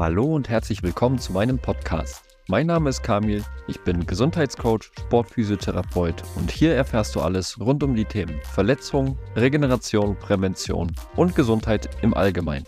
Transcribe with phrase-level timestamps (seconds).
[0.00, 2.22] Hallo und herzlich willkommen zu meinem Podcast.
[2.48, 7.94] Mein Name ist Kamil, ich bin Gesundheitscoach, Sportphysiotherapeut und hier erfährst du alles rund um
[7.94, 12.64] die Themen Verletzung, Regeneration, Prävention und Gesundheit im Allgemeinen.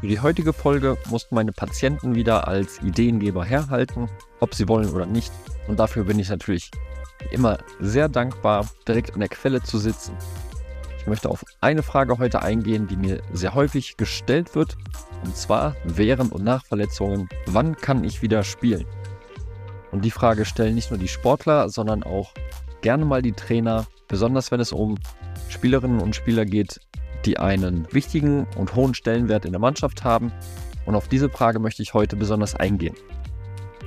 [0.00, 4.08] Für die heutige Folge mussten meine Patienten wieder als Ideengeber herhalten,
[4.40, 5.34] ob sie wollen oder nicht.
[5.68, 6.70] Und dafür bin ich natürlich
[7.30, 10.16] immer sehr dankbar, direkt an der Quelle zu sitzen.
[11.06, 14.76] Ich möchte auf eine Frage heute eingehen, die mir sehr häufig gestellt wird.
[15.24, 18.84] Und zwar während und nach Verletzungen, wann kann ich wieder spielen?
[19.92, 22.34] Und die Frage stellen nicht nur die Sportler, sondern auch
[22.80, 24.98] gerne mal die Trainer, besonders wenn es um
[25.48, 26.80] Spielerinnen und Spieler geht,
[27.24, 30.32] die einen wichtigen und hohen Stellenwert in der Mannschaft haben.
[30.86, 32.96] Und auf diese Frage möchte ich heute besonders eingehen.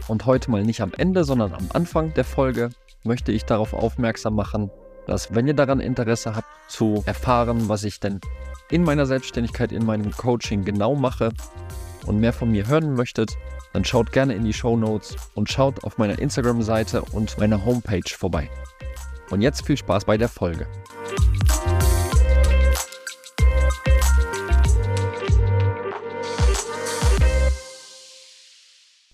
[0.07, 2.69] Und heute mal nicht am Ende, sondern am Anfang der Folge
[3.03, 4.71] möchte ich darauf aufmerksam machen,
[5.07, 8.19] dass wenn ihr daran Interesse habt zu erfahren, was ich denn
[8.69, 11.31] in meiner Selbstständigkeit, in meinem Coaching genau mache
[12.05, 13.37] und mehr von mir hören möchtet,
[13.73, 18.01] dann schaut gerne in die Show Notes und schaut auf meiner Instagram-Seite und meiner Homepage
[18.07, 18.49] vorbei.
[19.29, 20.67] Und jetzt viel Spaß bei der Folge.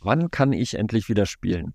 [0.01, 1.73] Wann kann ich endlich wieder spielen?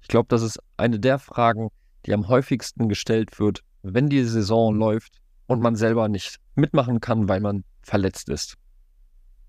[0.00, 1.70] Ich glaube, das ist eine der Fragen,
[2.06, 7.28] die am häufigsten gestellt wird, wenn die Saison läuft und man selber nicht mitmachen kann,
[7.28, 8.56] weil man verletzt ist.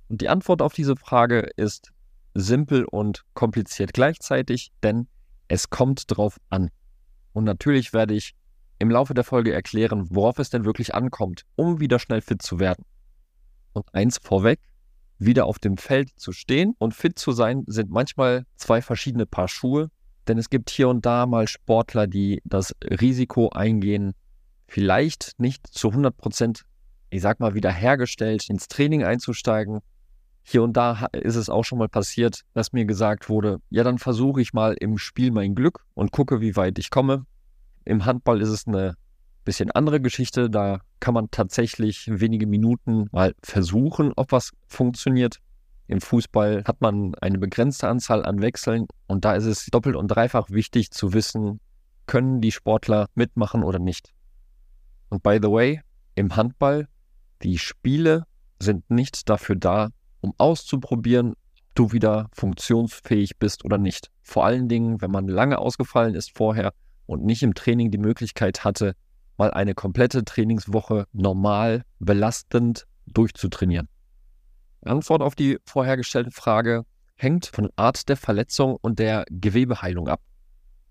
[0.10, 1.92] Und die Antwort auf diese Frage ist
[2.34, 5.08] simpel und kompliziert gleichzeitig, denn
[5.48, 6.70] es kommt drauf an.
[7.34, 8.34] Und natürlich werde ich
[8.80, 12.60] im Laufe der Folge erklären, worauf es denn wirklich ankommt, um wieder schnell fit zu
[12.60, 12.86] werden.
[13.74, 14.60] Und eins vorweg,
[15.20, 19.48] wieder auf dem Feld zu stehen und fit zu sein, sind manchmal zwei verschiedene Paar
[19.48, 19.90] Schuhe.
[20.28, 24.14] Denn es gibt hier und da mal Sportler, die das Risiko eingehen,
[24.68, 26.64] vielleicht nicht zu 100 Prozent,
[27.10, 29.80] ich sag mal, wiederhergestellt ins Training einzusteigen.
[30.44, 33.98] Hier und da ist es auch schon mal passiert, dass mir gesagt wurde, ja, dann
[33.98, 37.26] versuche ich mal im Spiel mein Glück und gucke, wie weit ich komme.
[37.86, 38.96] Im Handball ist es eine
[39.44, 40.50] bisschen andere Geschichte.
[40.50, 45.40] Da kann man tatsächlich wenige Minuten mal versuchen, ob was funktioniert.
[45.88, 50.08] Im Fußball hat man eine begrenzte Anzahl an Wechseln und da ist es doppelt und
[50.08, 51.60] dreifach wichtig zu wissen,
[52.06, 54.14] können die Sportler mitmachen oder nicht.
[55.10, 55.82] Und by the way,
[56.16, 56.88] im Handball,
[57.42, 58.26] die Spiele
[58.60, 59.90] sind nicht dafür da,
[60.22, 64.10] um auszuprobieren, ob du wieder funktionsfähig bist oder nicht.
[64.22, 66.74] Vor allen Dingen, wenn man lange ausgefallen ist vorher
[67.06, 68.96] und nicht im Training die Möglichkeit hatte,
[69.38, 73.90] mal eine komplette Trainingswoche normal, belastend durchzutrainieren.
[74.88, 76.86] Antwort auf die vorhergestellte Frage
[77.16, 80.22] hängt von Art der Verletzung und der Gewebeheilung ab.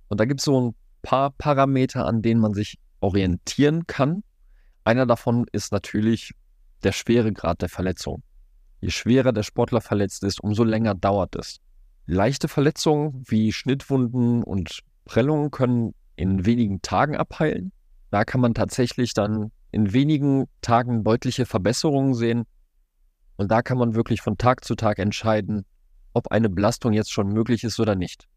[0.08, 4.22] Und da gibt es so ein paar Parameter, an denen man sich orientieren kann.
[4.84, 6.32] Einer davon ist natürlich
[6.82, 8.22] der Schweregrad der Verletzung.
[8.80, 11.58] Je schwerer der Sportler verletzt ist, umso länger dauert es.
[12.06, 17.72] Leichte Verletzungen wie Schnittwunden und Prellungen können in wenigen Tagen abheilen.
[18.10, 22.44] Da kann man tatsächlich dann in wenigen Tagen deutliche Verbesserungen sehen.
[23.36, 25.64] Und da kann man wirklich von Tag zu Tag entscheiden,
[26.12, 28.28] ob eine Belastung jetzt schon möglich ist oder nicht.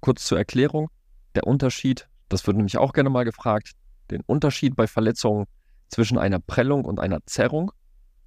[0.00, 0.90] Kurz zur Erklärung,
[1.34, 3.72] der Unterschied, das wird nämlich auch gerne mal gefragt,
[4.10, 5.46] den Unterschied bei Verletzungen
[5.88, 7.72] zwischen einer Prellung und einer Zerrung.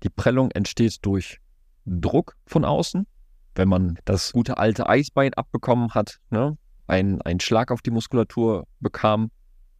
[0.04, 1.40] Die Prellung entsteht durch
[1.86, 3.06] Druck von außen,
[3.56, 6.58] wenn man das gute alte Eisbein abbekommen hat, ne,
[6.88, 9.30] ein, einen Schlag auf die Muskulatur bekam,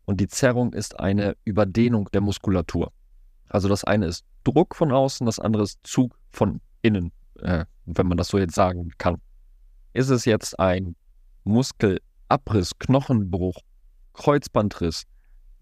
[0.08, 2.94] und die Zerrung ist eine Überdehnung der Muskulatur.
[3.50, 8.08] Also das eine ist Druck von außen, das andere ist Zug von innen, äh, wenn
[8.08, 9.18] man das so jetzt sagen kann.
[9.94, 10.96] Ist es jetzt ein
[11.44, 13.58] Muskelabriss, Knochenbruch,
[14.14, 15.04] Kreuzbandriss,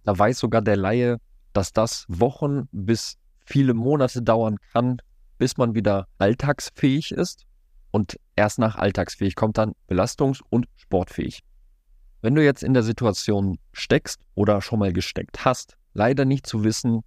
[0.03, 1.17] da weiß sogar der Laie,
[1.53, 5.01] dass das Wochen bis viele Monate dauern kann,
[5.39, 7.45] bis man wieder alltagsfähig ist.
[7.89, 11.39] Und erst nach alltagsfähig kommt dann belastungs- und sportfähig.
[12.21, 16.63] Wenn du jetzt in der Situation steckst oder schon mal gesteckt hast, leider nicht zu
[16.63, 17.01] wissen,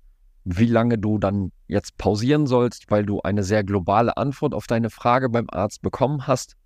[0.51, 4.89] wie lange du dann jetzt pausieren sollst, weil du eine sehr globale Antwort auf deine
[4.89, 6.57] Frage beim Arzt bekommen hast,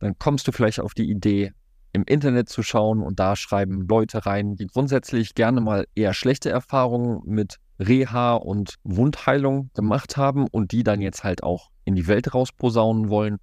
[0.00, 1.52] dann kommst du vielleicht auf die Idee,
[1.92, 6.50] im Internet zu schauen und da schreiben Leute rein, die grundsätzlich gerne mal eher schlechte
[6.50, 12.08] Erfahrungen mit Reha und Wundheilung gemacht haben und die dann jetzt halt auch in die
[12.08, 13.38] Welt rausposaunen wollen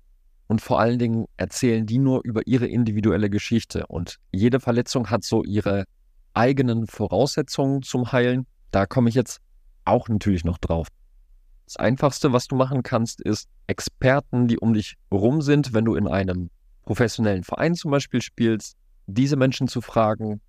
[0.52, 3.88] und vor allen Dingen erzählen die nur über ihre individuelle Geschichte.
[3.88, 5.86] Und jede Verletzung hat so ihre
[6.34, 8.46] eigenen Voraussetzungen zum Heilen.
[8.70, 9.40] Da komme ich jetzt
[9.86, 10.88] auch natürlich noch drauf.
[11.66, 15.96] Das Einfachste, was du machen kannst, ist Experten, die um dich rum sind, wenn du
[15.96, 16.50] in einem
[16.84, 18.76] professionellen Verein zum Beispiel spielst,
[19.08, 20.42] diese Menschen zu fragen,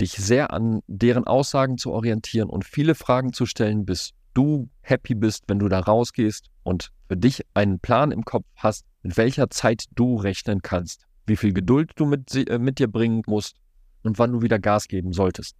[0.00, 5.14] dich sehr an deren Aussagen zu orientieren und viele Fragen zu stellen, bis du happy
[5.14, 9.50] bist, wenn du da rausgehst und für dich einen Plan im Kopf hast, mit welcher
[9.50, 13.56] Zeit du rechnen kannst, wie viel Geduld du mit, äh, mit dir bringen musst
[14.02, 15.56] und wann du wieder Gas geben solltest.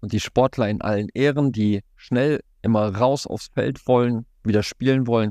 [0.00, 5.06] Und die Sportler in allen Ehren, die schnell immer raus aufs Feld wollen, wieder spielen
[5.06, 5.30] wollen.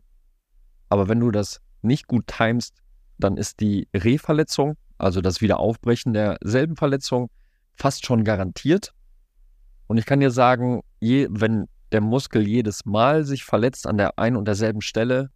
[0.90, 2.76] Aber wenn du das nicht gut timest,
[3.18, 7.30] dann ist die Reverletzung, also das Wiederaufbrechen derselben Verletzung,
[7.74, 8.94] fast schon garantiert.
[9.88, 14.18] Und ich kann dir sagen, je, wenn der Muskel jedes Mal sich verletzt an der
[14.18, 15.30] einen und derselben Stelle,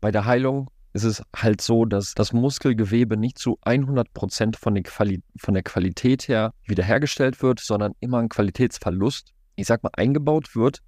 [0.00, 4.80] bei der Heilung ist es halt so, dass das Muskelgewebe nicht zu 100 Prozent von,
[4.84, 10.80] von der Qualität her wiederhergestellt wird, sondern immer ein Qualitätsverlust, ich sag mal, eingebaut wird.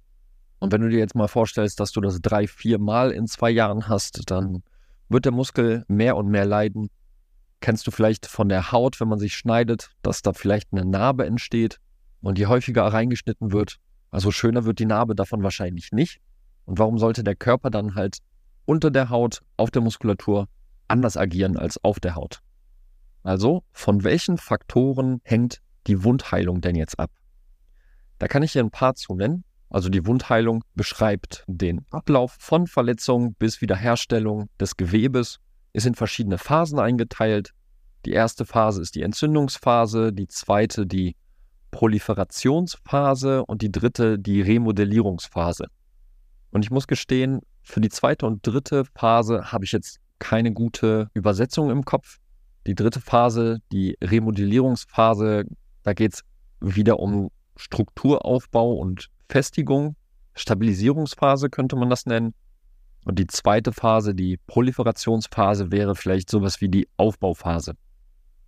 [0.61, 3.49] Und wenn du dir jetzt mal vorstellst, dass du das drei, vier Mal in zwei
[3.49, 4.61] Jahren hast, dann
[5.09, 6.91] wird der Muskel mehr und mehr leiden.
[7.61, 11.25] Kennst du vielleicht von der Haut, wenn man sich schneidet, dass da vielleicht eine Narbe
[11.25, 11.79] entsteht
[12.21, 13.77] und je häufiger reingeschnitten wird,
[14.11, 16.21] also schöner wird die Narbe davon wahrscheinlich nicht.
[16.65, 18.19] Und warum sollte der Körper dann halt
[18.65, 20.47] unter der Haut, auf der Muskulatur
[20.87, 22.41] anders agieren als auf der Haut?
[23.23, 27.09] Also, von welchen Faktoren hängt die Wundheilung denn jetzt ab?
[28.19, 29.43] Da kann ich hier ein paar zu nennen.
[29.71, 35.39] Also die Wundheilung beschreibt den Ablauf von Verletzung bis Wiederherstellung des Gewebes,
[35.71, 37.53] ist in verschiedene Phasen eingeteilt.
[38.05, 41.15] Die erste Phase ist die Entzündungsphase, die zweite die
[41.71, 45.67] Proliferationsphase und die dritte die Remodellierungsphase.
[46.51, 51.09] Und ich muss gestehen, für die zweite und dritte Phase habe ich jetzt keine gute
[51.13, 52.17] Übersetzung im Kopf.
[52.67, 55.45] Die dritte Phase, die Remodellierungsphase,
[55.83, 56.23] da geht es
[56.59, 59.95] wieder um Strukturaufbau und Festigung.
[60.33, 62.33] Stabilisierungsphase könnte man das nennen.
[63.05, 67.73] Und die zweite Phase, die Proliferationsphase, wäre vielleicht sowas wie die Aufbauphase.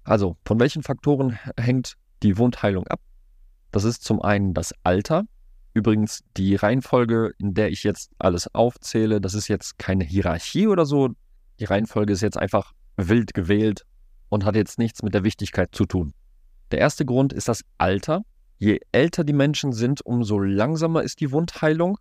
[0.03, 2.99] Also, von welchen Faktoren hängt die Wundheilung ab?
[3.71, 5.23] Das ist zum einen das Alter.
[5.73, 10.85] Übrigens, die Reihenfolge, in der ich jetzt alles aufzähle, das ist jetzt keine Hierarchie oder
[10.85, 11.09] so.
[11.59, 13.85] Die Reihenfolge ist jetzt einfach wild gewählt
[14.29, 16.13] und hat jetzt nichts mit der Wichtigkeit zu tun.
[16.71, 18.21] Der erste Grund ist das Alter.
[18.63, 21.97] Je älter die Menschen sind, umso langsamer ist die Wundheilung,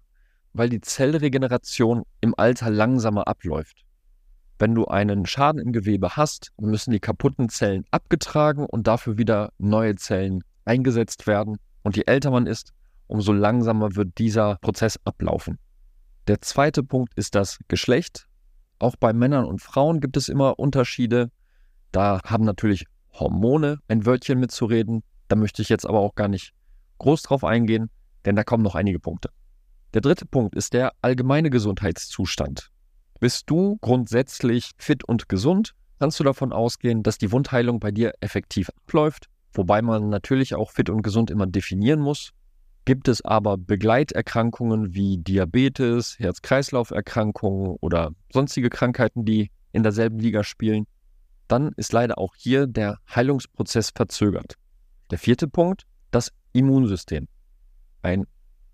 [0.52, 3.84] weil die Zellregeneration im Alter langsamer abläuft.
[4.60, 9.50] Wenn du einen Schaden im Gewebe hast, müssen die kaputten Zellen abgetragen und dafür wieder
[9.58, 11.56] neue Zellen eingesetzt werden.
[11.82, 12.72] Und je älter man ist,
[13.08, 15.58] umso langsamer wird dieser Prozess ablaufen.
[16.28, 18.28] Der zweite Punkt ist das Geschlecht.
[18.78, 21.32] Auch bei Männern und Frauen gibt es immer Unterschiede.
[21.90, 25.02] Da haben natürlich Hormone ein Wörtchen mitzureden.
[25.32, 26.52] Da möchte ich jetzt aber auch gar nicht
[26.99, 27.88] groß drauf eingehen,
[28.26, 29.31] denn da kommen noch einige Punkte.
[29.94, 32.70] Der dritte Punkt ist der allgemeine Gesundheitszustand.
[33.19, 38.12] Bist du grundsätzlich fit und gesund, kannst du davon ausgehen, dass die Wundheilung bei dir
[38.20, 42.32] effektiv abläuft wobei man natürlich auch fit und gesund immer definieren muss.
[42.84, 50.87] Gibt es aber Begleiterkrankungen wie Diabetes, Herz-Kreislauf-Erkrankungen oder sonstige Krankheiten, die in derselben Liga spielen,
[51.49, 54.56] dann ist leider auch hier der Heilungsprozess verzögert.
[55.12, 57.28] Der vierte Punkt, das Immunsystem.
[58.00, 58.26] Ein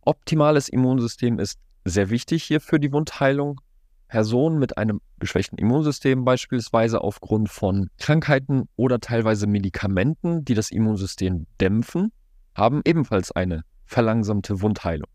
[0.02, 3.60] optimales Immunsystem ist sehr wichtig hier für die Wundheilung.
[4.06, 11.48] Personen mit einem geschwächten Immunsystem beispielsweise aufgrund von Krankheiten oder teilweise Medikamenten, die das Immunsystem
[11.60, 12.12] dämpfen,
[12.54, 15.10] haben ebenfalls eine verlangsamte Wundheilung.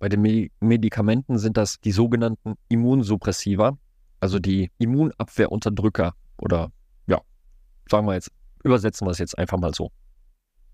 [0.00, 0.20] Bei den
[0.60, 3.78] Medikamenten sind das die sogenannten Immunsuppressiva,
[4.20, 6.70] also die Immunabwehrunterdrücker oder
[7.06, 7.22] ja,
[7.90, 8.30] sagen wir jetzt,
[8.62, 9.90] übersetzen wir es jetzt einfach mal so.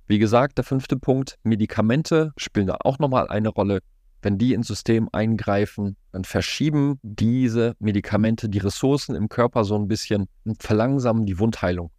[0.08, 3.80] Wie gesagt, der fünfte Punkt, Medikamente spielen da auch nochmal eine Rolle.
[4.22, 9.86] Wenn die ins System eingreifen, dann verschieben diese Medikamente die Ressourcen im Körper so ein
[9.86, 11.90] bisschen und verlangsamen die Wundheilung.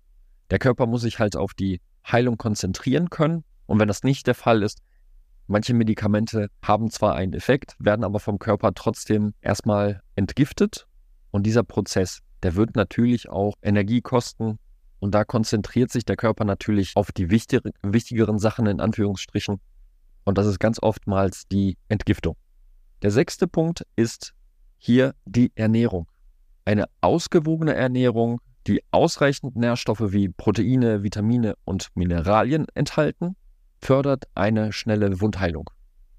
[0.49, 3.43] Der Körper muss sich halt auf die Heilung konzentrieren können.
[3.67, 4.79] Und wenn das nicht der Fall ist,
[5.45, 10.87] manche Medikamente haben zwar einen Effekt, werden aber vom Körper trotzdem erstmal entgiftet.
[11.29, 14.57] Und dieser Prozess, der wird natürlich auch Energie kosten.
[14.99, 19.59] Und da konzentriert sich der Körper natürlich auf die wichtigeren Sachen in Anführungsstrichen
[20.29, 22.35] und das ist ganz oftmals die Entgiftung.
[23.01, 24.33] Der sechste Punkt ist
[24.77, 26.07] hier die Ernährung.
[26.65, 33.37] Eine ausgewogene Ernährung, die ausreichend Nährstoffe wie Proteine, Vitamine und Mineralien enthalten,
[33.81, 35.69] fördert eine schnelle Wundheilung.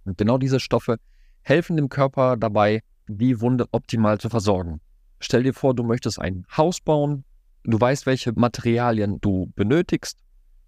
[0.04, 0.96] Und genau diese Stoffe
[1.42, 4.80] helfen dem Körper dabei, die Wunde optimal zu versorgen.
[5.20, 7.24] Stell dir vor, du möchtest ein Haus bauen,
[7.64, 10.18] du weißt, welche Materialien du benötigst,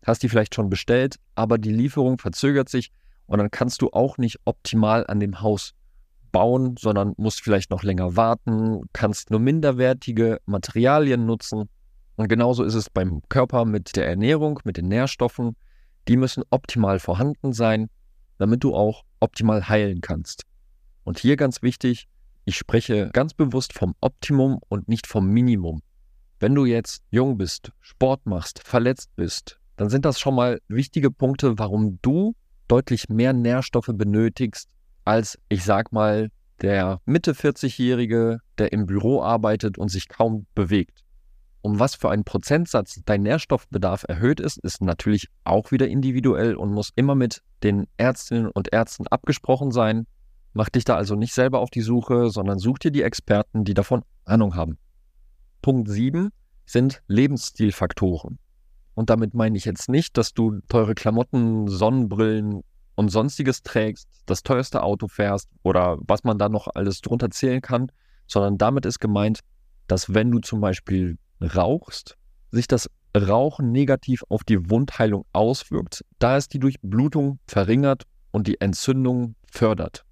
[0.05, 2.91] hast die vielleicht schon bestellt, aber die Lieferung verzögert sich
[3.27, 5.75] und dann kannst du auch nicht optimal an dem Haus
[6.33, 11.69] bauen, sondern musst vielleicht noch länger warten, kannst nur minderwertige Materialien nutzen.
[12.17, 15.57] Und genauso ist es beim Körper mit der Ernährung, mit den Nährstoffen.
[16.09, 17.89] Die müssen optimal vorhanden sein,
[18.39, 20.45] damit du auch optimal heilen kannst.
[21.05, 22.09] Und hier ganz wichtig,
[22.45, 25.83] ich spreche ganz bewusst vom Optimum und nicht vom Minimum.
[26.43, 31.13] Wenn du jetzt jung bist, Sport machst, verletzt bist, dann sind das schon mal wichtige
[31.13, 32.35] Punkte, warum du
[32.67, 34.69] deutlich mehr Nährstoffe benötigst
[35.05, 36.31] als, ich sag mal,
[36.61, 41.05] der Mitte 40-Jährige, der im Büro arbeitet und sich kaum bewegt.
[41.61, 46.73] Um was für einen Prozentsatz dein Nährstoffbedarf erhöht ist, ist natürlich auch wieder individuell und
[46.73, 50.09] muss immer mit den Ärztinnen und Ärzten abgesprochen sein.
[50.55, 53.75] Mach dich da also nicht selber auf die Suche, sondern such dir die Experten, die
[53.75, 54.77] davon Ahnung haben.
[55.63, 56.31] Punkt 7
[56.67, 58.39] sind Lebensstilfaktoren.
[58.95, 62.63] Und damit meine ich jetzt nicht, dass du teure Klamotten, Sonnenbrillen
[62.95, 67.63] und sonstiges trägst, das teuerste Auto fährst oder was man da noch alles drunter zählen
[67.63, 67.91] kann,
[68.27, 69.41] sondern damit ist gemeint,
[69.87, 72.17] dass wenn du zum Beispiel rauchst,
[72.51, 78.61] sich das Rauchen negativ auf die Wundheilung auswirkt, da es die Durchblutung verringert und die
[78.61, 80.05] Entzündung fördert.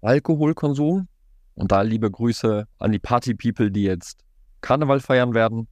[0.00, 1.08] Alkoholkonsum,
[1.54, 4.24] und da liebe Grüße an die Party-People, die jetzt
[4.62, 5.68] Karneval feiern werden,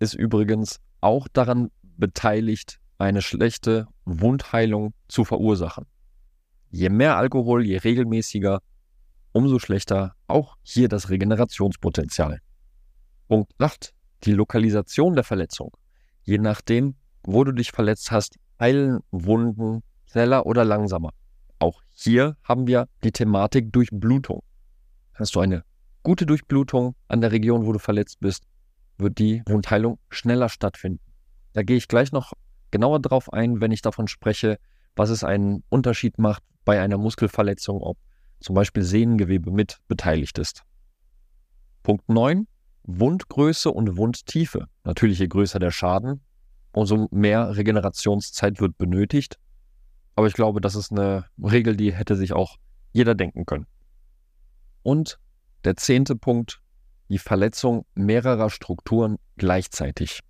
[0.00, 5.86] ist übrigens auch daran beteiligt, eine schlechte Wundheilung zu verursachen.
[6.70, 8.60] Je mehr Alkohol, je regelmäßiger,
[9.32, 12.40] umso schlechter auch hier das Regenerationspotenzial.
[13.28, 13.94] Punkt 8
[14.24, 15.70] die Lokalisation der Verletzung.
[16.22, 21.10] Je nachdem, wo du dich verletzt hast, heilen Wunden schneller oder langsamer.
[21.58, 24.42] Auch hier haben wir die Thematik Durchblutung.
[25.14, 25.64] Hast du eine
[26.02, 28.44] gute Durchblutung an der Region, wo du verletzt bist,
[28.98, 31.00] wird die Wundheilung schneller stattfinden.
[31.52, 32.32] Da gehe ich gleich noch
[32.70, 34.58] genauer drauf ein, wenn ich davon spreche,
[34.96, 37.98] was es einen Unterschied macht bei einer Muskelverletzung, ob
[38.40, 40.64] zum Beispiel Sehnengewebe mit beteiligt ist.
[41.82, 42.46] Punkt 9.
[42.84, 44.66] Wundgröße und Wundtiefe.
[44.84, 46.20] Natürlich, je größer der Schaden,
[46.72, 49.38] umso mehr Regenerationszeit wird benötigt.
[50.16, 52.56] Aber ich glaube, das ist eine Regel, die hätte sich auch
[52.92, 53.66] jeder denken können.
[54.82, 55.18] Und
[55.64, 56.60] der zehnte Punkt,
[57.08, 60.20] die Verletzung mehrerer Strukturen gleichzeitig.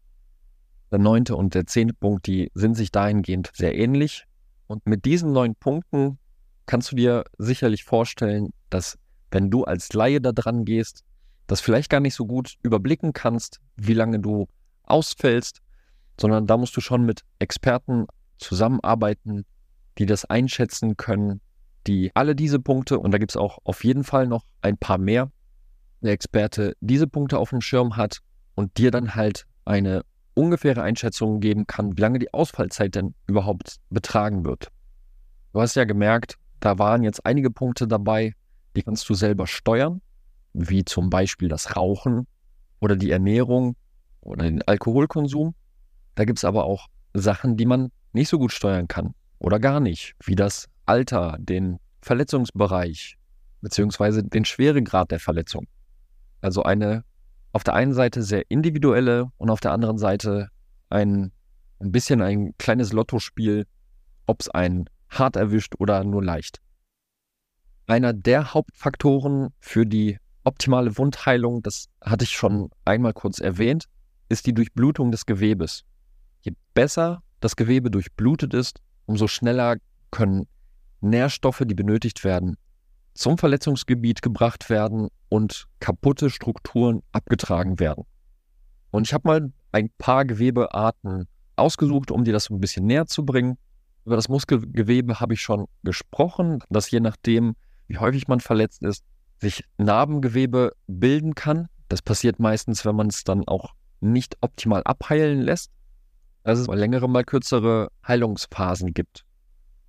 [0.90, 4.24] Der neunte und der zehnte Punkt, die sind sich dahingehend sehr ähnlich.
[4.66, 6.18] Und mit diesen neun Punkten
[6.66, 8.98] kannst du dir sicherlich vorstellen, dass
[9.30, 11.04] wenn du als Laie da dran gehst,
[11.46, 14.48] das vielleicht gar nicht so gut überblicken kannst, wie lange du
[14.84, 15.60] ausfällst,
[16.20, 18.06] sondern da musst du schon mit Experten
[18.38, 19.44] zusammenarbeiten,
[19.98, 21.40] die das einschätzen können,
[21.86, 24.98] die alle diese Punkte, und da gibt es auch auf jeden Fall noch ein paar
[24.98, 25.30] mehr,
[26.00, 28.18] der Experte diese Punkte auf dem Schirm hat
[28.54, 30.02] und dir dann halt eine
[30.34, 34.68] ungefähre Einschätzung geben kann, wie lange die Ausfallzeit denn überhaupt betragen wird.
[35.52, 38.34] Du hast ja gemerkt, da waren jetzt einige Punkte dabei,
[38.76, 40.00] die kannst du selber steuern
[40.52, 42.26] wie zum Beispiel das Rauchen
[42.80, 43.76] oder die Ernährung
[44.20, 45.54] oder den Alkoholkonsum.
[46.14, 49.80] Da gibt es aber auch Sachen, die man nicht so gut steuern kann oder gar
[49.80, 53.16] nicht, wie das Alter, den Verletzungsbereich
[53.60, 55.68] beziehungsweise den Schweregrad der Verletzung.
[56.40, 57.04] Also eine
[57.52, 60.48] auf der einen Seite sehr individuelle und auf der anderen Seite
[60.88, 61.30] ein,
[61.78, 63.68] ein bisschen ein kleines Lottospiel,
[64.26, 66.60] ob es einen hart erwischt oder nur leicht.
[67.86, 73.84] Einer der Hauptfaktoren für die optimale Wundheilung, das hatte ich schon einmal kurz erwähnt,
[74.28, 75.84] ist die Durchblutung des Gewebes.
[76.40, 79.76] Je besser das Gewebe durchblutet ist, umso schneller
[80.10, 80.48] können
[81.00, 82.56] Nährstoffe, die benötigt werden,
[83.14, 88.04] zum Verletzungsgebiet gebracht werden und kaputte Strukturen abgetragen werden.
[88.90, 91.26] Und ich habe mal ein paar Gewebearten
[91.56, 93.56] ausgesucht, um dir das ein bisschen näher zu bringen.
[94.04, 97.54] Über das Muskelgewebe habe ich schon gesprochen, dass je nachdem,
[97.86, 99.04] wie häufig man verletzt ist,
[99.38, 101.68] sich Narbengewebe bilden kann.
[101.88, 105.70] Das passiert meistens, wenn man es dann auch nicht optimal abheilen lässt.
[106.42, 109.24] Dass es mal längere, mal kürzere Heilungsphasen gibt.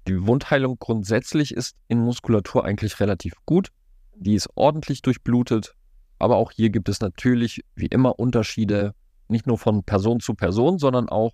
[0.08, 3.70] Die Wundheilung grundsätzlich ist in Muskulatur eigentlich relativ gut.
[4.16, 5.76] Die ist ordentlich durchblutet.
[6.20, 8.94] Aber auch hier gibt es natürlich wie immer Unterschiede,
[9.28, 11.32] nicht nur von Person zu Person, sondern auch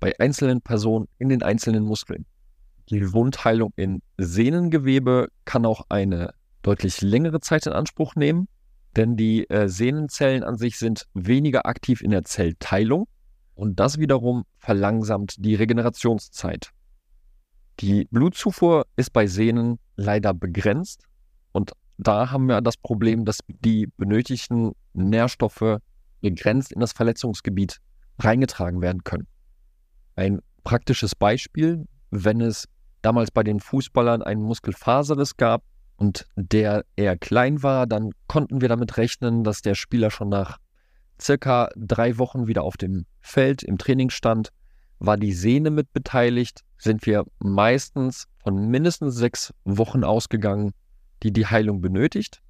[0.00, 2.26] bei einzelnen Personen in den einzelnen Muskeln.
[2.90, 8.48] Die Wundheilung in Sehnengewebe kann auch eine deutlich längere Zeit in Anspruch nehmen,
[8.96, 13.06] denn die äh, Sehnenzellen an sich sind weniger aktiv in der Zellteilung
[13.54, 16.70] und das wiederum verlangsamt die Regenerationszeit.
[17.80, 21.04] Die Blutzufuhr ist bei Sehnen leider begrenzt
[21.52, 25.78] und da haben wir das Problem, dass die benötigten Nährstoffe
[26.20, 27.78] begrenzt in das Verletzungsgebiet
[28.18, 29.26] reingetragen werden können.
[30.16, 32.68] Ein praktisches Beispiel, wenn es
[33.02, 35.62] damals bei den Fußballern einen Muskelfaserriss gab,
[35.98, 40.58] und der eher klein war, dann konnten wir damit rechnen, dass der Spieler schon nach
[41.20, 44.50] circa drei Wochen wieder auf dem Feld im Training stand.
[44.98, 50.72] War die Sehne mit beteiligt, sind wir meistens von mindestens sechs Wochen ausgegangen,
[51.22, 52.40] die die Heilung benötigt,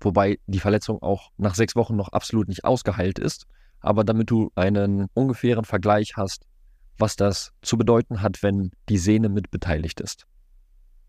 [0.00, 3.46] wobei die Verletzung auch nach sechs Wochen noch absolut nicht ausgeheilt ist.
[3.80, 6.46] Aber damit du einen ungefähren Vergleich hast,
[6.98, 10.26] was das zu bedeuten hat, wenn die Sehne mit beteiligt ist.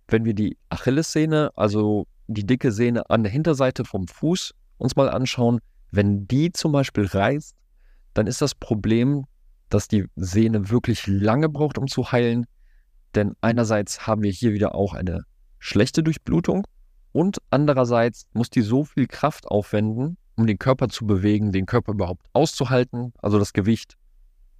[0.08, 5.10] Wenn wir die Achillessehne, also die dicke Sehne an der Hinterseite vom Fuß, uns mal
[5.10, 5.60] anschauen,
[5.92, 7.56] wenn die zum Beispiel reißt,
[8.14, 9.26] dann ist das Problem,
[9.74, 12.46] dass die Sehne wirklich lange braucht, um zu heilen.
[13.16, 15.24] Denn einerseits haben wir hier wieder auch eine
[15.60, 16.66] schlechte Durchblutung
[17.12, 21.94] und andererseits muss die so viel Kraft aufwenden, um den Körper zu bewegen, den Körper
[21.94, 23.98] überhaupt auszuhalten, also das Gewicht,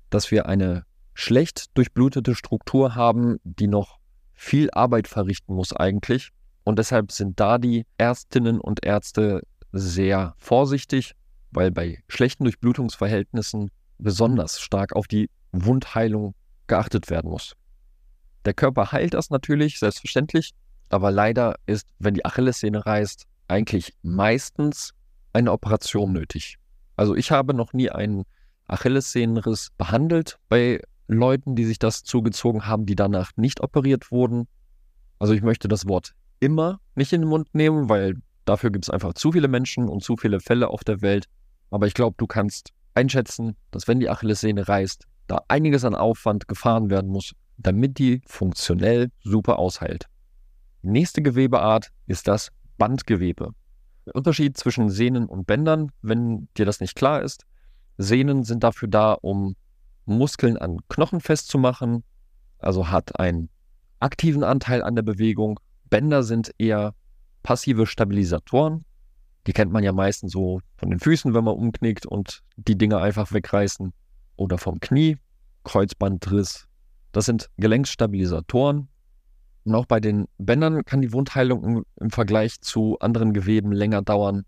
[0.10, 4.00] dass wir eine schlecht durchblutete Struktur haben, die noch
[4.34, 6.30] viel Arbeit verrichten muss eigentlich.
[6.64, 9.42] Und deshalb sind da die Ärztinnen und Ärzte
[9.72, 11.14] sehr vorsichtig,
[11.52, 13.72] weil bei schlechten Durchblutungsverhältnissen
[14.02, 16.36] besonders stark auf die Wundheilung
[16.68, 17.56] geachtet werden muss.
[18.46, 20.52] Der Körper heilt das natürlich, selbstverständlich,
[20.90, 24.94] aber leider ist, wenn die Achillessehne reißt, eigentlich meistens
[25.34, 26.58] eine Operation nötig.
[26.96, 28.24] Also ich habe noch nie einen
[28.68, 34.48] Achillessehnenriss behandelt bei Leuten, die sich das zugezogen haben, die danach nicht operiert wurden.
[35.20, 38.16] Also ich möchte das Wort immer nicht in den Mund nehmen, weil
[38.46, 41.26] dafür gibt es einfach zu viele Menschen und zu viele Fälle auf der Welt.
[41.70, 46.48] Aber ich glaube, du kannst einschätzen, dass wenn die Achillessehne reißt, da einiges an Aufwand
[46.48, 50.08] gefahren werden muss, damit die funktionell super ausheilt.
[50.84, 53.52] Die nächste Gewebeart ist das Bandgewebe.
[54.06, 57.46] Der Unterschied zwischen Sehnen und Bändern, wenn dir das nicht klar ist,
[57.98, 59.56] Sehnen sind dafür da, um
[60.06, 62.04] Muskeln an Knochen festzumachen,
[62.58, 63.50] also hat einen
[64.00, 65.60] aktiven Anteil an der Bewegung.
[65.90, 66.96] Bänder sind eher
[67.44, 68.86] passive Stabilisatoren,
[69.48, 73.00] die kennt man ja meistens so von den Füßen, wenn man umknickt und die Dinge
[73.00, 73.94] einfach wegreißen.
[74.36, 75.18] Oder vom Knie,
[75.64, 76.68] Kreuzbandriss.
[77.12, 78.88] Das sind Gelenksstabilisatoren.
[79.64, 84.44] Und auch bei den Bändern kann die Wundheilung im, Vergleich zu anderen Geweben länger dauern.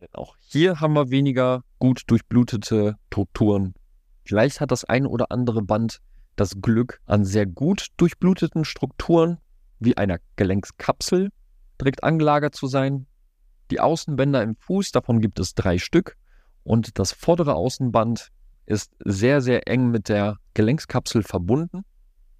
[0.00, 3.74] Denn auch hier haben wir weniger gut durchblutete Strukturen.
[4.24, 6.00] Vielleicht hat das ein oder andere Band
[6.36, 9.38] das Glück an sehr gut durchbluteten Strukturen,
[9.78, 11.30] wie einer Gelenkskapsel,
[11.80, 13.06] direkt angelagert zu sein,
[13.70, 16.16] die Außenbänder im Fuß, davon gibt es drei Stück.
[16.62, 18.28] Und das vordere Außenband
[18.66, 21.82] ist sehr, sehr eng mit der Gelenkskapsel verbunden.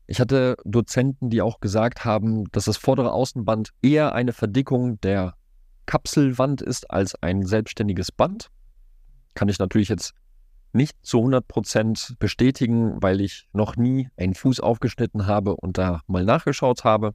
[0.06, 5.34] Ich hatte Dozenten, die auch gesagt haben, dass das vordere Außenband eher eine Verdickung der
[5.86, 8.48] Kapselwand ist als ein selbstständiges Band.
[9.34, 10.14] Kann ich natürlich jetzt
[10.72, 16.24] nicht zu 100% bestätigen, weil ich noch nie einen Fuß aufgeschnitten habe und da mal
[16.24, 17.14] nachgeschaut habe.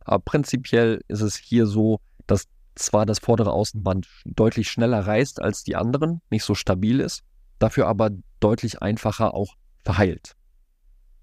[0.00, 5.64] Aber prinzipiell ist es hier so, dass zwar das vordere Außenband deutlich schneller reißt als
[5.64, 7.22] die anderen, nicht so stabil ist,
[7.58, 9.54] dafür aber deutlich einfacher auch
[9.84, 10.34] verheilt.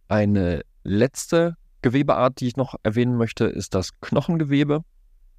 [0.08, 4.84] Eine letzte Gewebeart, die ich noch erwähnen möchte, ist das Knochengewebe.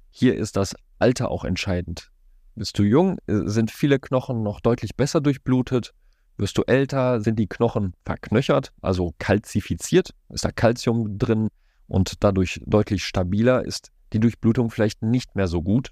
[0.09, 2.11] Hier ist das Alter auch entscheidend.
[2.55, 5.93] Bist du jung, äh, sind viele Knochen noch deutlich besser durchblutet.
[6.37, 11.49] Wirst du älter, sind die Knochen verknöchert, also kalzifiziert, ist da Kalzium drin
[11.87, 15.91] und dadurch deutlich stabiler ist die Durchblutung vielleicht nicht mehr so gut.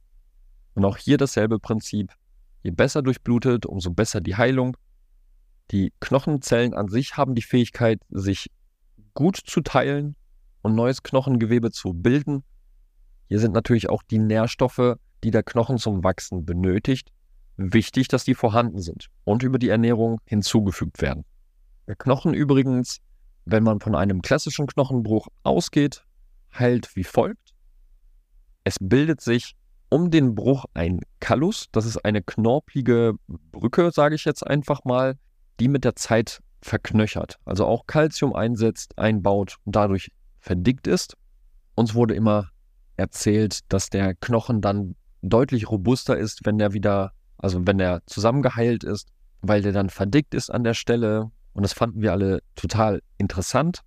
[0.79, 2.13] Und auch hier dasselbe Prinzip.
[2.63, 4.77] Je besser durchblutet, umso besser die Heilung.
[5.71, 8.49] Die Knochenzellen an sich haben die Fähigkeit, sich
[9.13, 10.15] gut zu teilen
[10.61, 12.45] und neues Knochengewebe zu bilden.
[13.27, 17.11] Hier sind natürlich auch die Nährstoffe, die der Knochen zum Wachsen benötigt,
[17.57, 21.25] wichtig, dass die vorhanden sind und über die Ernährung hinzugefügt werden.
[21.89, 22.99] Der Knochen übrigens,
[23.43, 26.05] wenn man von einem klassischen Knochenbruch ausgeht,
[26.57, 27.53] heilt wie folgt.
[28.63, 29.57] Es bildet sich
[29.89, 31.67] um den Bruch ein Kallus.
[31.71, 33.15] Das ist eine knorpelige
[33.51, 35.15] Brücke, sage ich jetzt einfach mal,
[35.59, 37.37] die mit der Zeit verknöchert.
[37.45, 41.15] Also auch Kalzium einsetzt, einbaut und dadurch verdickt ist.
[41.75, 42.49] Uns wurde immer
[42.97, 48.83] erzählt, dass der Knochen dann deutlich robuster ist, wenn der wieder, also wenn der zusammengeheilt
[48.83, 49.09] ist,
[49.41, 51.31] weil der dann verdickt ist an der Stelle.
[51.53, 53.81] Und das fanden wir alle total interessant.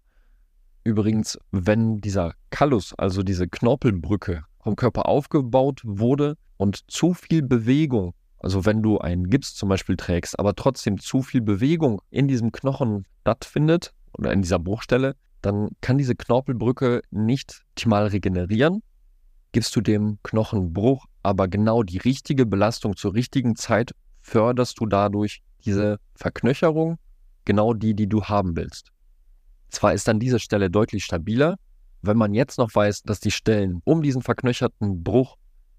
[0.85, 8.14] Übrigens, wenn dieser Kallus, also diese Knorpelbrücke, vom Körper aufgebaut wurde und zu viel Bewegung,
[8.38, 12.53] also wenn du einen Gips zum Beispiel trägst, aber trotzdem zu viel Bewegung in diesem
[12.53, 18.83] Knochen stattfindet oder in dieser Bruchstelle, dann kann diese Knorpelbrücke nicht optimal regenerieren.
[19.51, 25.42] Gibst du dem Knochenbruch aber genau die richtige Belastung zur richtigen Zeit, förderst du dadurch
[25.64, 26.98] diese Verknöcherung,
[27.44, 28.92] genau die, die du haben willst.
[29.70, 31.57] Zwar ist dann diese Stelle deutlich stabiler,
[32.03, 35.37] wenn man jetzt noch weiß, dass die Stellen um diesen verknöcherten Bruch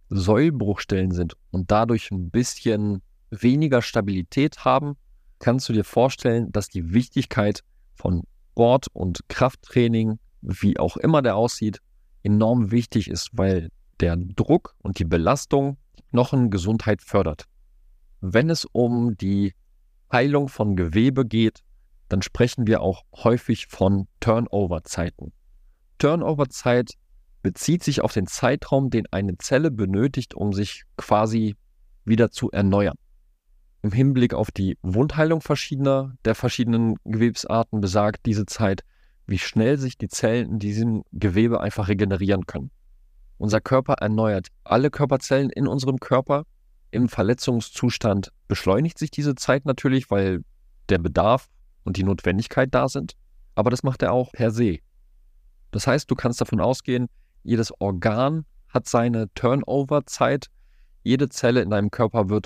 [0.10, 4.96] Sollbruchstellen sind und dadurch ein bisschen weniger Stabilität haben,
[5.40, 7.64] kannst du dir vorstellen, dass die Wichtigkeit
[7.96, 11.80] von Sport und Krafttraining, wie auch immer der aussieht,
[12.22, 15.78] enorm wichtig ist, weil der Druck und die Belastung
[16.12, 17.46] Knochengesundheit fördert.
[18.22, 19.54] Wenn es um die
[20.12, 21.64] Heilung von Gewebe geht,
[22.08, 25.34] dann sprechen wir auch häufig von Turnover-Zeiten.
[26.04, 26.96] Turnover-Zeit
[27.44, 31.56] bezieht sich auf den Zeitraum, den eine Zelle benötigt, um sich quasi
[32.04, 32.98] wieder zu erneuern.
[33.84, 38.82] Im Hinblick auf die Wundheilung verschiedener der verschiedenen Gewebsarten besagt diese Zeit,
[39.28, 42.70] wie schnell sich die Zellen in diesem Gewebe einfach regenerieren können.
[43.38, 46.44] Unser Körper erneuert alle Körperzellen in unserem Körper.
[46.92, 50.44] Im Verletzungszustand beschleunigt sich diese Zeit natürlich, weil
[50.90, 51.48] der Bedarf
[51.86, 53.14] und die Notwendigkeit da sind.
[53.56, 54.80] Aber das macht er auch per se.
[55.74, 57.08] Das heißt, du kannst davon ausgehen,
[57.44, 60.48] jedes Organ hat seine Turnover-Zeit.
[61.02, 62.46] Jede Zelle in deinem Körper wird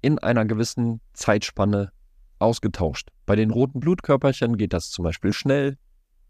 [0.00, 1.90] in einer gewissen Zeitspanne
[2.38, 3.08] ausgetauscht.
[3.26, 5.76] Bei den roten Blutkörperchen geht das zum Beispiel schnell,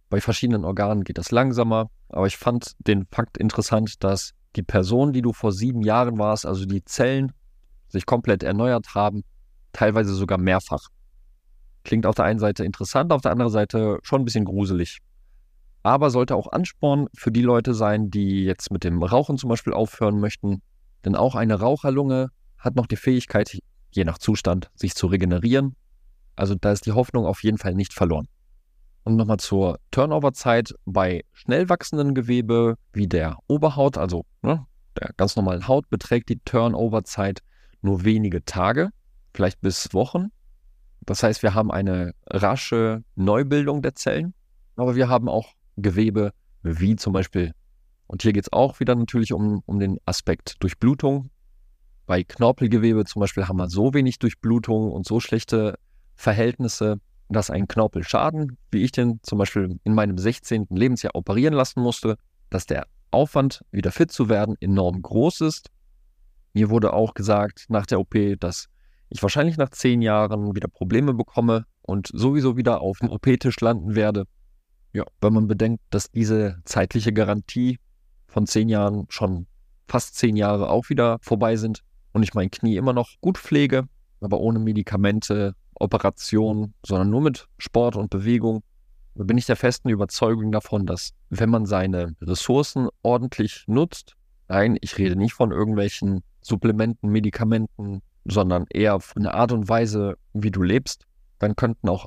[0.09, 1.91] bei verschiedenen Organen geht das langsamer.
[2.09, 6.47] Aber ich fand den Fakt interessant, dass die Person, die du vor sieben Jahren warst,
[6.47, 7.33] also die Zellen,
[7.89, 9.23] sich komplett erneuert haben,
[9.73, 10.89] teilweise sogar mehrfach.
[11.85, 15.01] Klingt auf der einen Seite interessant, auf der anderen Seite schon ein bisschen gruselig.
[15.83, 19.73] Aber sollte auch Ansporn für die Leute sein, die jetzt mit dem Rauchen zum Beispiel
[19.73, 20.63] aufhören möchten.
[21.05, 23.59] Denn auch eine Raucherlunge hat noch die Fähigkeit,
[23.91, 25.77] je nach Zustand, sich zu regenerieren.
[26.37, 28.29] Also da ist die Hoffnung auf jeden Fall nicht verloren.
[29.05, 34.67] Und nochmal zur Turnover-Zeit bei schnell wachsenden Gewebe wie der Oberhaut, also ne,
[35.01, 37.41] der ganz normalen Haut, beträgt die Turnover-Zeit
[37.81, 38.91] nur wenige Tage,
[39.33, 40.27] vielleicht bis Wochen.
[41.01, 44.35] Das heißt, wir haben eine rasche Neubildung der Zellen,
[44.77, 47.53] aber wir haben auch Gewebe wie zum Beispiel,
[48.07, 51.31] und hier geht es auch wieder natürlich um, um den Aspekt Durchblutung.
[52.07, 55.79] Bei Knorpelgewebe zum Beispiel haben wir so wenig Durchblutung und so schlechte
[56.15, 60.69] Verhältnisse, dass ein Knorpelschaden, wie ich den zum Beispiel in meinem 16.
[60.71, 62.17] Lebensjahr operieren lassen musste,
[62.51, 65.71] dass der Aufwand, wieder fit zu werden, enorm groß ist.
[66.55, 68.69] Mir wurde auch gesagt nach der OP, dass
[69.11, 73.95] ich wahrscheinlich nach zehn Jahren wieder Probleme bekomme und sowieso wieder auf dem OP-Tisch landen
[73.95, 74.25] werde.
[74.93, 77.79] Ja, wenn man bedenkt, dass diese zeitliche Garantie
[78.27, 79.47] von zehn Jahren schon
[79.87, 83.89] fast zehn Jahre auch wieder vorbei sind und ich mein Knie immer noch gut pflege,
[84.21, 88.63] aber ohne Medikamente Operation, sondern nur mit Sport und Bewegung,
[89.15, 94.15] bin ich der festen Überzeugung davon, dass wenn man seine Ressourcen ordentlich nutzt,
[94.49, 100.17] nein, ich rede nicht von irgendwelchen Supplementen, Medikamenten, sondern eher von der Art und Weise,
[100.35, 101.05] wie du lebst,
[101.39, 102.07] dann könnten auch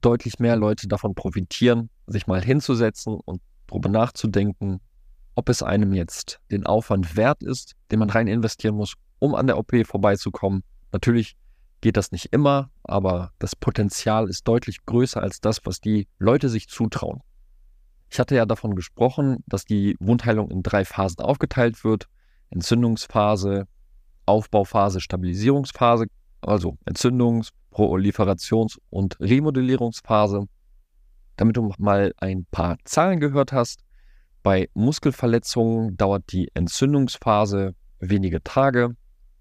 [0.00, 4.80] deutlich mehr Leute davon profitieren, sich mal hinzusetzen und darüber nachzudenken,
[5.34, 9.46] ob es einem jetzt den Aufwand wert ist, den man rein investieren muss, um an
[9.46, 10.62] der OP vorbeizukommen.
[10.92, 11.36] Natürlich
[11.80, 16.48] geht das nicht immer, aber das Potenzial ist deutlich größer als das, was die Leute
[16.48, 17.20] sich zutrauen.
[18.10, 22.08] Ich hatte ja davon gesprochen, dass die Wundheilung in drei Phasen aufgeteilt wird.
[22.50, 23.66] Entzündungsphase,
[24.26, 26.06] Aufbauphase, Stabilisierungsphase,
[26.42, 30.46] also Entzündungs-, Proliferations- und Remodellierungsphase.
[31.36, 33.80] Damit du mal ein paar Zahlen gehört hast,
[34.42, 38.96] bei Muskelverletzungen dauert die Entzündungsphase wenige Tage,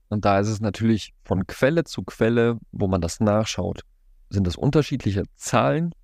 [0.09, 3.83] und da ist es natürlich von Quelle zu Quelle, wo man das nachschaut,
[4.29, 5.95] sind es unterschiedliche Zahlen.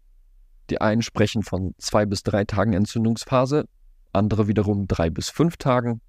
[0.69, 3.65] Die einen sprechen von zwei bis drei Tagen Entzündungsphase,
[4.13, 5.99] andere wiederum drei bis fünf Tagen.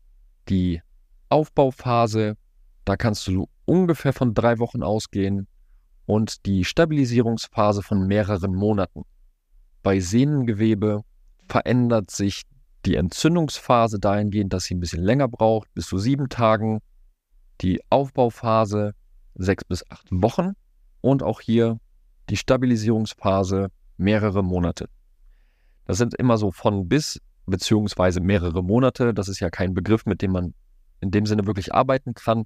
[0.49, 0.81] Die
[1.29, 2.37] Aufbauphase,
[2.85, 5.49] da kannst du ungefähr von drei Wochen ausgehen
[6.09, 9.03] und die Stabilisierungsphase von mehreren Monaten.
[9.83, 11.03] Bei Sehnengewebe
[11.47, 12.45] verändert sich
[12.87, 16.81] die Entzündungsphase dahingehend, dass sie ein bisschen länger braucht, bis zu sieben Tagen
[17.61, 18.95] die Aufbauphase
[19.35, 20.53] sechs bis acht Wochen
[21.03, 21.79] und auch hier
[22.31, 23.69] die Stabilisierungsphase
[23.99, 24.89] mehrere Monate.
[25.85, 29.13] Das sind immer so von bis beziehungsweise mehrere Monate.
[29.13, 30.55] Das ist ja kein Begriff, mit dem man
[31.01, 32.45] in dem Sinne wirklich arbeiten kann.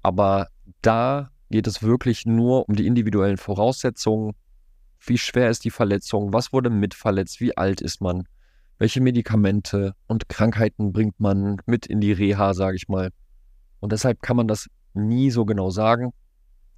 [0.00, 0.46] Aber
[0.80, 4.32] da geht es wirklich nur um die individuellen Voraussetzungen.
[4.98, 6.32] Wie schwer ist die Verletzung?
[6.32, 7.40] Was wurde mitverletzt?
[7.40, 8.24] Wie alt ist man?
[8.78, 13.10] Welche Medikamente und Krankheiten bringt man mit in die Reha, sage ich mal?
[13.78, 16.10] Und deshalb kann man das nie so genau sagen.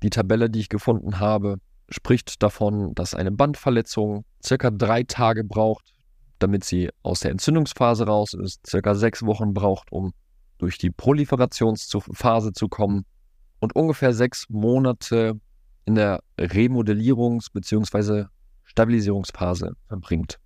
[0.02, 1.56] Die Tabelle, die ich gefunden habe,
[1.88, 5.94] spricht davon, dass eine Bandverletzung circa drei Tage braucht,
[6.38, 10.12] damit sie aus der Entzündungsphase raus ist, circa sechs Wochen braucht, um
[10.58, 13.06] durch die Proliferationsphase zu kommen
[13.66, 15.40] und ungefähr sechs Monate
[15.86, 18.26] in der Remodellierungs- bzw.
[18.62, 20.38] Stabilisierungsphase verbringt.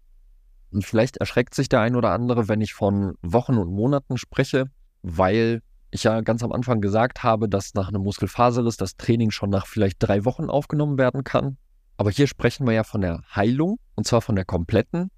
[0.73, 4.71] Und vielleicht erschreckt sich der ein oder andere, wenn ich von Wochen und Monaten spreche,
[5.03, 9.51] weil ich ja ganz am Anfang gesagt habe, dass nach einem Muskelfaserriss das Training schon
[9.51, 11.59] nach vielleicht drei Wochen aufgenommen werden kann.
[11.99, 15.11] Aber hier sprechen wir ja von der Heilung und zwar von der kompletten.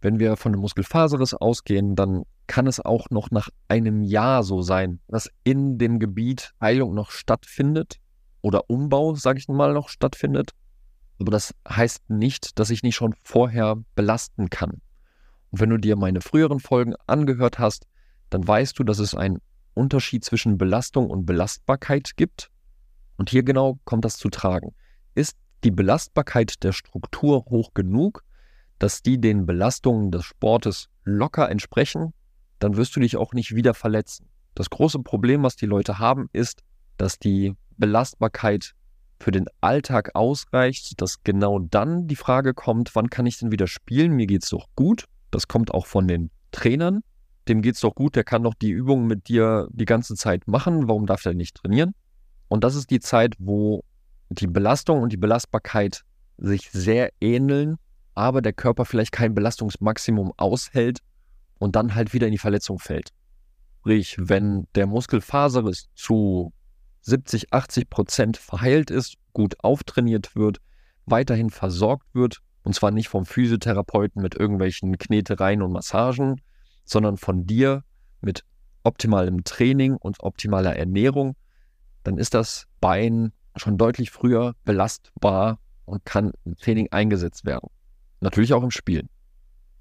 [0.00, 4.62] Wenn wir von einem Muskelfaserriss ausgehen, dann kann es auch noch nach einem Jahr so
[4.62, 8.00] sein, dass in dem Gebiet Heilung noch stattfindet
[8.40, 10.52] oder Umbau, sage ich mal, noch stattfindet.
[11.20, 14.80] Aber das heißt nicht, dass ich nicht schon vorher belasten kann.
[15.50, 17.86] Und wenn du dir meine früheren Folgen angehört hast,
[18.30, 19.40] dann weißt du, dass es einen
[19.74, 22.50] Unterschied zwischen Belastung und Belastbarkeit gibt.
[23.16, 24.74] Und hier genau kommt das zu tragen.
[25.14, 28.24] Ist die Belastbarkeit der Struktur hoch genug,
[28.78, 32.12] dass die den Belastungen des Sportes locker entsprechen,
[32.58, 34.28] dann wirst du dich auch nicht wieder verletzen.
[34.54, 36.62] Das große Problem, was die Leute haben, ist,
[36.96, 38.74] dass die Belastbarkeit
[39.20, 43.66] für den Alltag ausreicht, dass genau dann die Frage kommt, wann kann ich denn wieder
[43.66, 44.12] spielen?
[44.12, 45.04] Mir geht es doch gut.
[45.30, 47.02] Das kommt auch von den Trainern.
[47.48, 50.46] Dem geht es doch gut, der kann doch die Übungen mit dir die ganze Zeit
[50.46, 50.88] machen.
[50.88, 51.94] Warum darf er nicht trainieren?
[52.48, 53.84] Und das ist die Zeit, wo
[54.28, 56.02] die Belastung und die Belastbarkeit
[56.36, 57.76] sich sehr ähneln,
[58.14, 60.98] aber der Körper vielleicht kein Belastungsmaximum aushält
[61.58, 63.10] und dann halt wieder in die Verletzung fällt.
[63.80, 66.52] Sprich, wenn der Muskelfaserriss zu
[67.02, 70.58] 70, 80 Prozent verheilt ist, gut auftrainiert wird,
[71.06, 76.40] weiterhin versorgt wird, und zwar nicht vom Physiotherapeuten mit irgendwelchen Knetereien und Massagen,
[76.84, 77.82] sondern von dir
[78.20, 78.44] mit
[78.82, 81.36] optimalem Training und optimaler Ernährung,
[82.04, 87.68] dann ist das Bein schon deutlich früher belastbar und kann im Training eingesetzt werden.
[88.20, 89.08] Natürlich auch im Spielen.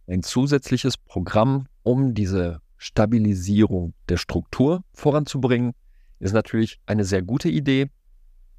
[0.10, 5.74] Ein zusätzliches Programm, um diese Stabilisierung der Struktur voranzubringen,
[6.20, 7.89] ist natürlich eine sehr gute Idee.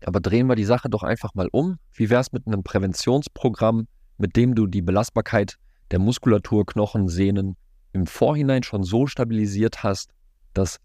[0.05, 1.79] Aber drehen wir die Sache doch einfach mal um.
[1.95, 5.57] Wie wäre es mit einem Präventionsprogramm, mit dem du die Belastbarkeit
[5.91, 7.57] der Muskulatur, Knochen, Sehnen
[7.93, 10.11] im Vorhinein schon so stabilisiert hast,
[10.53, 10.79] dass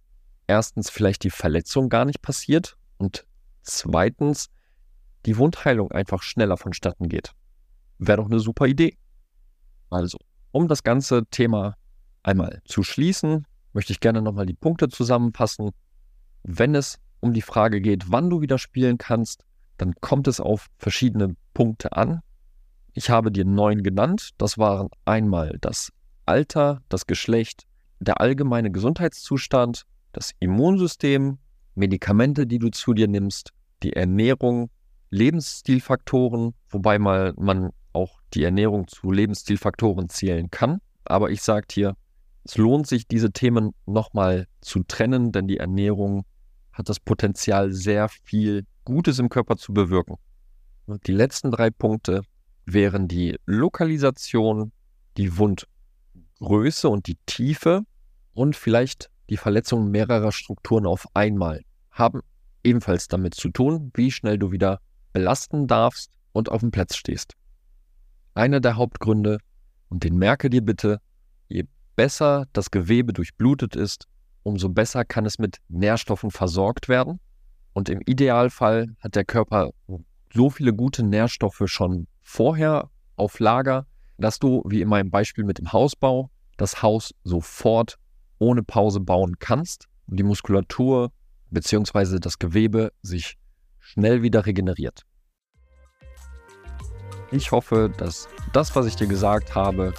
[0.48, 3.26] erstens vielleicht die Verletzung gar nicht passiert und
[3.64, 4.48] zweitens
[5.26, 7.34] die Wundheilung einfach schneller vonstatten geht.
[7.98, 8.98] Wäre doch eine super Idee.
[9.90, 10.18] Also,
[10.54, 11.76] um das ganze Thema
[12.22, 15.72] einmal zu schließen, möchte ich gerne nochmal die Punkte zusammenfassen.
[16.44, 19.44] Wenn es um die Frage geht, wann du wieder spielen kannst,
[19.78, 22.22] dann kommt es auf verschiedene Punkte an.
[22.94, 24.30] Ich habe dir neun genannt.
[24.38, 25.92] Das waren einmal das
[26.26, 27.64] Alter, das Geschlecht,
[28.00, 31.40] der allgemeine Gesundheitszustand, das Immunsystem,
[31.74, 33.50] Medikamente, die du zu dir nimmst,
[33.82, 34.70] die Ernährung,
[35.10, 40.80] Lebensstilfaktoren, wobei mal man auch die Ernährung zu Lebensstilfaktoren zählen kann.
[41.06, 41.96] Aber ich sage dir,
[42.44, 46.26] es lohnt sich, diese Themen nochmal zu trennen, denn die Ernährung
[46.72, 50.18] hat das Potenzial, sehr viel Gutes im Körper zu bewirken.
[50.86, 52.22] Und die letzten drei Punkte
[52.66, 54.72] wären die Lokalisation,
[55.18, 57.84] die Wundgröße und die Tiefe
[58.34, 62.22] und vielleicht die Verletzung mehrerer Strukturen auf einmal haben
[62.64, 64.80] ebenfalls damit zu tun, wie schnell du wieder
[65.14, 67.34] belasten darfst und auf dem Platz stehst.
[68.34, 69.38] Einer der Hauptgründe,
[69.90, 71.00] und den merke dir bitte,
[71.50, 71.66] je
[71.96, 74.08] besser das Gewebe durchblutet ist,
[74.42, 77.20] umso besser kann es mit Nährstoffen versorgt werden.
[77.74, 79.72] Und im Idealfall hat der Körper
[80.34, 83.86] so viele gute Nährstoffe schon vorher auf Lager,
[84.18, 87.98] dass du, wie in meinem Beispiel mit dem Hausbau, das Haus sofort
[88.40, 91.12] ohne Pause bauen kannst und die Muskulatur
[91.52, 92.20] bzw.
[92.20, 93.38] das Gewebe sich
[93.80, 95.06] schnell wieder regeneriert.
[97.34, 99.96] Ich hoffe, dass das, was ich dir gesagt habe,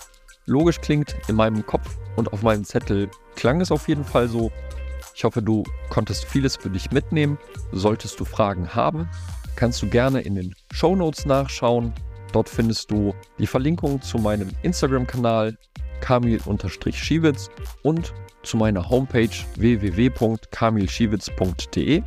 [0.47, 4.53] logisch klingt in meinem Kopf und auf meinem Zettel klang es auf jeden Fall so.
[5.17, 7.37] Ich hoffe, du konntest vieles für dich mitnehmen.
[7.73, 9.11] Solltewest du Fragen haben,
[9.57, 11.93] kannst du gerne in den Show Notes nachschauen.
[12.33, 15.59] Dort findest du die Verlinkung zu meinem Instagram-Kanal
[16.01, 17.51] kamil-schiewitz
[17.83, 22.03] und zu meiner Homepage www.kamilschiewitz.de.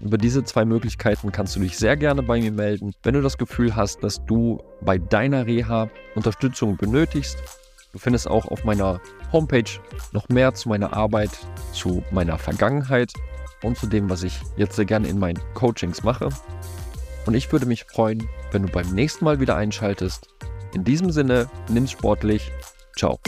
[0.00, 3.38] Über diese zwei Möglichkeiten kannst du dich sehr gerne bei mir melden, wenn du das
[3.38, 7.38] Gefühl hast, dass du bei deiner Reha Unterstützung benötigst.
[7.92, 9.00] Du findest auch auf meiner
[9.32, 9.70] Homepage
[10.12, 11.30] noch mehr zu meiner Arbeit,
[11.72, 13.12] zu meiner Vergangenheit
[13.62, 16.30] und zu dem, was ich jetzt sehr gerne in meinen Coachings mache.
[17.26, 20.28] Und ich würde mich freuen, wenn du beim nächsten Mal wieder einschaltest.
[20.74, 22.50] In diesem Sinne, nimm's sportlich.
[22.96, 23.20] Ciao.